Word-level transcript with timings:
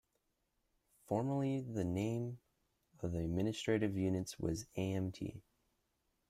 Formerly 1.05 1.59
the 1.59 1.83
name 1.83 2.39
of 3.03 3.11
the 3.11 3.19
administrative 3.19 3.95
units 3.95 4.39
was 4.39 4.65
"Amt". 4.75 5.43